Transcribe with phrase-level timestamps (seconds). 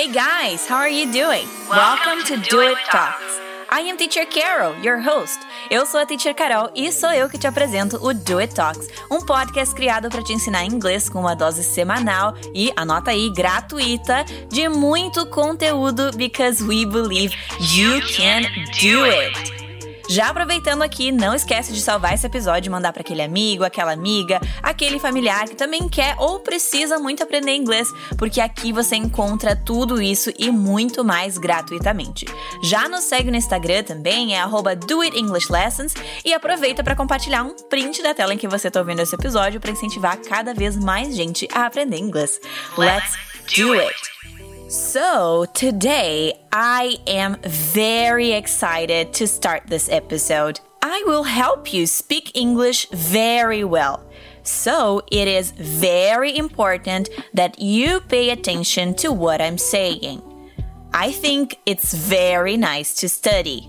[0.00, 1.46] Hey guys, how are you doing?
[1.68, 3.38] Welcome, to, Do It Talks.
[3.68, 5.38] I am Teacher Carol, your host.
[5.70, 8.88] Eu sou a Teacher Carol e sou eu que te apresento o Do It Talks,
[9.10, 14.24] um podcast criado para te ensinar inglês com uma dose semanal e, anota aí, gratuita
[14.48, 18.40] de muito conteúdo because we believe you can
[18.80, 19.59] do it.
[20.10, 23.92] Já aproveitando aqui, não esquece de salvar esse episódio e mandar para aquele amigo, aquela
[23.92, 27.88] amiga, aquele familiar que também quer ou precisa muito aprender inglês,
[28.18, 32.26] porque aqui você encontra tudo isso e muito mais gratuitamente.
[32.64, 34.42] Já nos segue no Instagram também, é
[34.84, 39.14] @doitenglish_lessons e aproveita para compartilhar um print da tela em que você está ouvindo esse
[39.14, 42.40] episódio para incentivar cada vez mais gente a aprender inglês.
[42.76, 43.16] Let's
[43.56, 44.39] do it!
[44.70, 50.60] So, today I am very excited to start this episode.
[50.80, 54.00] I will help you speak English very well.
[54.44, 60.22] So, it is very important that you pay attention to what I'm saying.
[60.94, 63.68] I think it's very nice to study.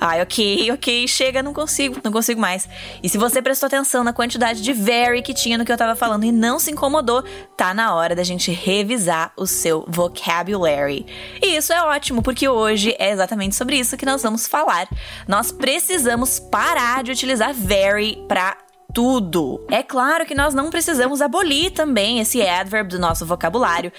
[0.00, 2.68] Ai, ok, ok, chega, não consigo, não consigo mais.
[3.02, 5.96] E se você prestou atenção na quantidade de very que tinha no que eu tava
[5.96, 7.22] falando e não se incomodou,
[7.56, 11.06] tá na hora da gente revisar o seu vocabulary.
[11.42, 14.88] E isso é ótimo, porque hoje é exatamente sobre isso que nós vamos falar.
[15.26, 18.56] Nós precisamos parar de utilizar very para
[18.92, 19.64] tudo.
[19.68, 23.92] É claro que nós não precisamos abolir também esse adverb do nosso vocabulário,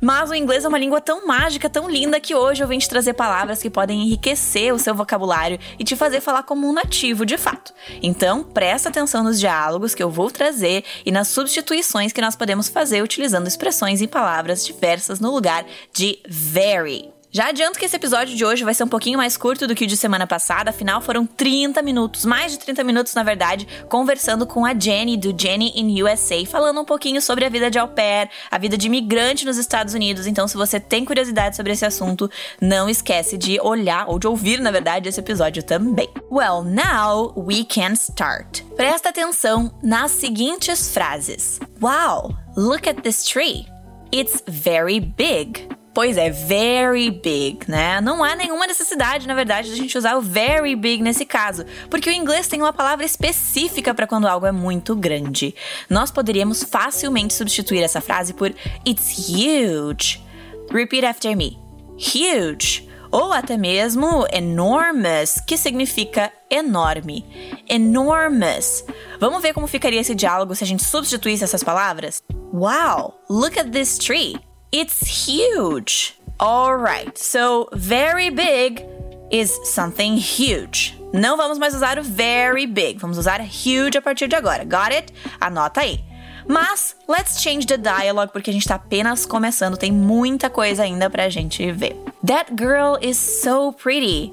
[0.00, 2.88] mas o inglês é uma língua tão mágica, tão linda, que hoje eu vim te
[2.88, 7.26] trazer palavras que podem enriquecer o seu vocabulário e te fazer falar como um nativo
[7.26, 7.72] de fato.
[8.02, 12.68] Então, presta atenção nos diálogos que eu vou trazer e nas substituições que nós podemos
[12.68, 17.19] fazer utilizando expressões e palavras diversas no lugar de very.
[17.32, 19.84] Já adianto que esse episódio de hoje vai ser um pouquinho mais curto do que
[19.84, 24.44] o de semana passada, afinal foram 30 minutos, mais de 30 minutos na verdade, conversando
[24.44, 27.86] com a Jenny do Jenny in USA, falando um pouquinho sobre a vida de au
[27.86, 30.26] pair, a vida de imigrante nos Estados Unidos.
[30.26, 32.28] Então, se você tem curiosidade sobre esse assunto,
[32.60, 36.08] não esquece de olhar ou de ouvir, na verdade, esse episódio também.
[36.32, 38.62] Well, now we can start.
[38.74, 41.60] Presta atenção nas seguintes frases.
[41.80, 43.66] Wow, look at this tree.
[44.12, 45.79] It's very big.
[45.92, 48.00] Pois é, very big, né?
[48.00, 51.64] Não há nenhuma necessidade, na verdade, de a gente usar o very big nesse caso,
[51.88, 55.54] porque o inglês tem uma palavra específica para quando algo é muito grande.
[55.88, 58.54] Nós poderíamos facilmente substituir essa frase por
[58.86, 60.22] it's huge.
[60.70, 61.58] Repeat after me.
[61.98, 62.88] Huge.
[63.10, 67.26] Ou até mesmo enormous, que significa enorme.
[67.68, 68.84] Enormous.
[69.18, 72.22] Vamos ver como ficaria esse diálogo se a gente substituísse essas palavras?
[72.52, 74.38] Wow, look at this tree.
[74.72, 76.16] It's huge.
[76.38, 78.86] All right, so very big
[79.32, 80.96] is something huge.
[81.12, 84.64] Não vamos mais usar o very big, vamos usar huge a partir de agora.
[84.64, 85.12] Got it?
[85.40, 86.04] Anota aí.
[86.46, 91.10] Mas let's change the dialogue porque a gente tá apenas começando, tem muita coisa ainda
[91.10, 91.96] pra gente ver.
[92.24, 94.32] That girl is so pretty.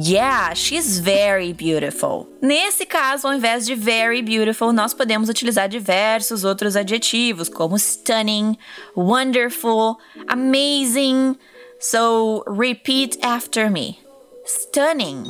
[0.00, 2.28] Yeah, she's very beautiful.
[2.40, 8.56] Nesse caso, ao invés de very beautiful, nós podemos utilizar diversos outros adjetivos, como stunning,
[8.94, 9.98] wonderful,
[10.28, 11.36] amazing.
[11.80, 13.98] So, repeat after me.
[14.44, 15.24] Stunning.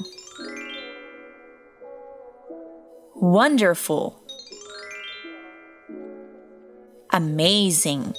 [3.14, 4.16] Wonderful.
[7.10, 8.12] Amazing.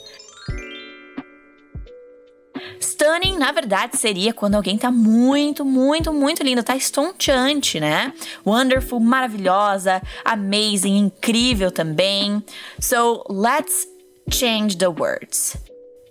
[2.99, 8.11] Stunning, na verdade, seria quando alguém tá muito, muito, muito lindo, tá estonteante, né?
[8.45, 12.43] Wonderful, maravilhosa, amazing, incrível também.
[12.77, 13.87] So, let's
[14.29, 15.55] change the words.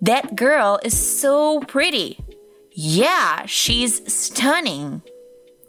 [0.01, 2.17] That girl is so pretty.
[2.75, 5.03] Yeah, she's stunning.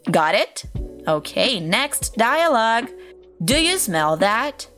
[0.09, 0.63] Got it?
[1.05, 2.87] Okay, next dialogue.
[3.43, 4.69] Do you smell that?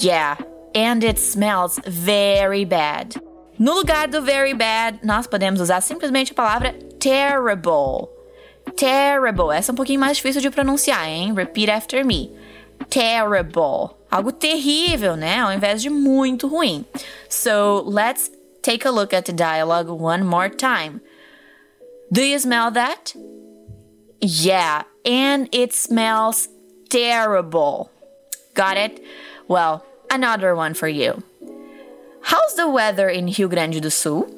[0.00, 0.38] Yeah,
[0.74, 3.20] and it smells very bad.
[3.60, 8.08] No lugar do very bad, nós podemos usar simplesmente a palavra terrible.
[8.74, 9.52] Terrible.
[9.54, 11.34] Essa é um pouquinho mais difícil de pronunciar, hein?
[11.34, 12.34] Repeat after me.
[12.88, 13.98] Terrible.
[14.10, 15.40] Algo terrível, né?
[15.40, 16.86] Ao invés de muito ruim.
[17.28, 18.30] So, let's
[18.62, 21.02] take a look at the dialogue one more time.
[22.10, 23.14] Do you smell that?
[24.22, 26.48] Yeah, and it smells
[26.88, 27.90] terrible.
[28.54, 29.02] Got it?
[29.48, 31.22] Well, another one for you.
[32.22, 34.28] How's the weather in Rio Grande do Sul?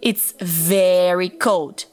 [0.00, 1.86] It's very cold.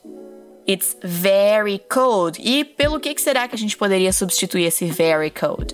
[0.66, 2.38] It's very cold.
[2.40, 5.74] E pelo que, será que a gente poderia substituir esse very cold?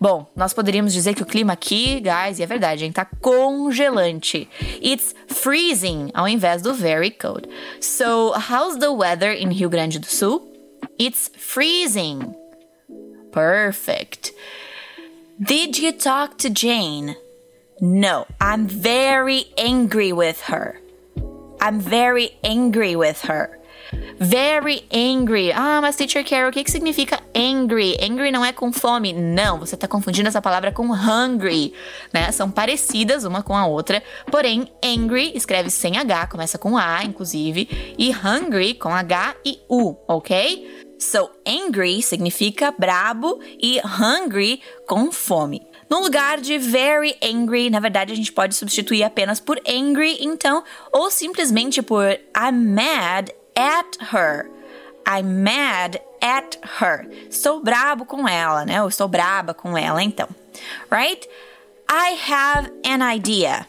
[0.00, 4.48] Bom, nós poderíamos dizer que o clima aqui, guys, e é verdade, hein, tá congelante.
[4.82, 7.48] It's freezing ao invés do very cold.
[7.80, 10.42] So, how's the weather in Rio Grande do Sul?
[10.98, 12.34] It's freezing.
[13.32, 14.32] Perfect.
[15.40, 17.16] Did you talk to Jane?
[17.80, 20.80] No, I'm very angry with her.
[21.60, 23.58] I'm very angry with her.
[24.18, 25.52] Very angry.
[25.52, 27.96] Ah, mas teacher Carol, o que, que significa angry?
[28.00, 29.12] Angry não é com fome.
[29.12, 31.72] Não, você está confundindo essa palavra com hungry,
[32.12, 32.30] né?
[32.32, 34.02] São parecidas uma com a outra.
[34.30, 37.96] Porém, angry escreve sem H, começa com A, inclusive.
[37.98, 40.84] E hungry com H e U, ok?
[40.98, 45.60] So, angry significa brabo e hungry com fome.
[45.90, 50.64] No lugar de very angry, na verdade a gente pode substituir apenas por angry, então,
[50.92, 54.50] ou simplesmente por I'm mad at her.
[55.06, 57.06] I'm mad at her.
[57.28, 58.78] Estou brabo com ela, né?
[58.78, 60.28] Eu estou braba com ela, então.
[60.90, 61.28] Right?
[61.88, 63.66] I have an idea.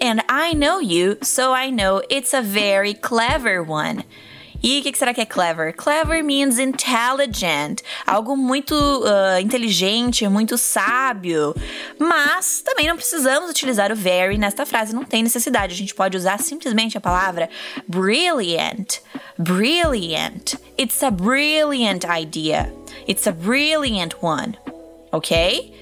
[0.00, 4.04] And I know you, so I know it's a very clever one.
[4.66, 5.72] E o que, que, será que é clever?
[5.74, 11.54] Clever means intelligent, algo muito uh, inteligente, muito sábio.
[11.96, 15.72] Mas também não precisamos utilizar o very nesta frase, não tem necessidade.
[15.72, 17.48] A gente pode usar simplesmente a palavra
[17.86, 18.98] brilliant.
[19.38, 20.56] Brilliant.
[20.76, 22.74] It's a brilliant idea.
[23.08, 24.58] It's a brilliant one.
[25.12, 25.72] Ok?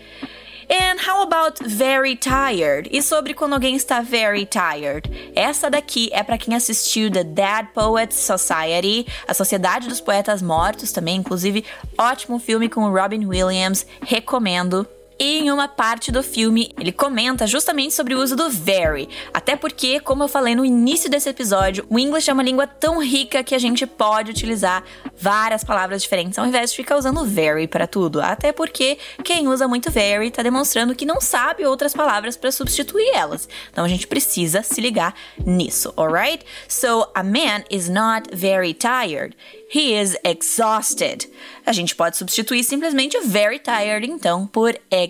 [0.69, 2.88] And how about very tired?
[2.90, 5.11] E sobre quando alguém está very tired?
[5.34, 10.93] Essa daqui é para quem assistiu The Dead Poets Society, a Sociedade dos Poetas Mortos
[10.93, 11.64] também, inclusive
[11.99, 14.87] ótimo filme com Robin Williams, recomendo.
[15.19, 19.08] E em uma parte do filme, ele comenta justamente sobre o uso do very.
[19.32, 23.00] Até porque, como eu falei no início desse episódio, o inglês é uma língua tão
[23.00, 24.82] rica que a gente pode utilizar
[25.16, 28.20] várias palavras diferentes ao invés de ficar usando very para tudo.
[28.20, 33.11] Até porque quem usa muito very está demonstrando que não sabe outras palavras para substituir
[33.14, 33.49] elas.
[33.70, 35.14] Então a gente precisa se ligar
[35.46, 36.44] nisso, alright?
[36.69, 39.37] So, a man is not very tired.
[39.72, 41.28] He is exhausted.
[41.66, 45.04] A gente pode substituir simplesmente very tired então por exhausted,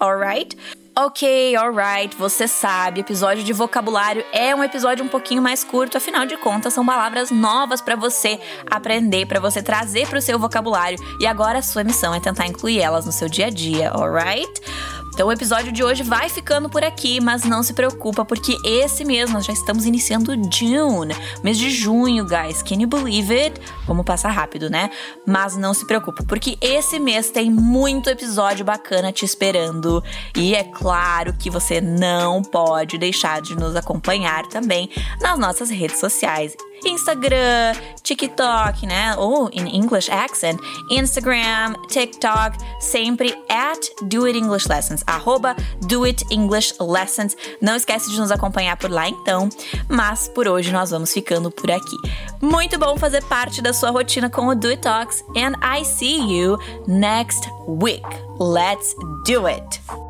[0.00, 0.56] alright?
[0.96, 6.24] Ok, alright, você sabe, episódio de vocabulário é um episódio um pouquinho mais curto, afinal
[6.24, 8.38] de contas são palavras novas para você
[8.70, 12.46] aprender, para você trazer para o seu vocabulário e agora a sua missão é tentar
[12.46, 14.48] incluir elas no seu dia a dia, alright?
[15.14, 19.04] Então o episódio de hoje vai ficando por aqui, mas não se preocupa porque esse
[19.04, 22.64] mês nós já estamos iniciando June, mês de junho, guys.
[22.64, 23.60] Can you believe it?
[23.86, 24.90] Vamos passar rápido, né?
[25.24, 30.02] Mas não se preocupa porque esse mês tem muito episódio bacana te esperando
[30.36, 34.90] e é claro que você não pode deixar de nos acompanhar também
[35.20, 36.56] nas nossas redes sociais.
[36.84, 39.14] Instagram, TikTok, né?
[39.16, 40.60] Ou in English accent,
[40.90, 45.56] Instagram, TikTok, sempre at Do It English Lessons, arroba
[45.86, 47.36] Do It English Lessons.
[47.60, 49.48] Não esquece de nos acompanhar por lá então,
[49.88, 51.96] mas por hoje nós vamos ficando por aqui.
[52.40, 56.18] Muito bom fazer parte da sua rotina com o Do It Talks and I see
[56.18, 58.04] you next week.
[58.38, 58.94] Let's
[59.26, 60.03] do it!